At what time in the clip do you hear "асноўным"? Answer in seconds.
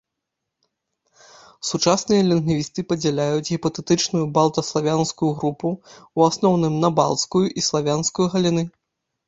6.33-6.73